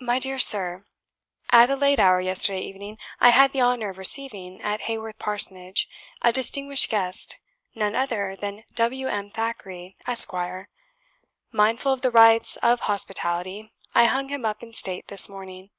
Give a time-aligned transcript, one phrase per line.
[0.00, 0.86] "My dear Sir,
[1.52, 5.88] At a late hour yesterday evening, I had the honour of receiving, at Haworth Parsonage,
[6.20, 7.36] a distinguished guest,
[7.72, 9.06] none other than W.
[9.06, 9.30] M.
[9.30, 10.32] Thackeray, Esq.
[11.52, 15.70] Mindful of the rites of hospitality, I hung him up in state this morning.